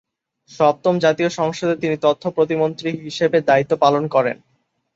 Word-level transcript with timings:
সপ্তম 0.51 0.93
জাতীয় 0.99 1.29
সংসদে 1.39 1.75
তিনি 1.77 1.95
তথ্য 2.01 2.23
প্রতিমন্ত্রী 2.37 2.89
হিসেবে 3.05 3.37
দায়িত্ব 3.41 3.73
পালন 3.83 4.03
করেন। 4.15 4.37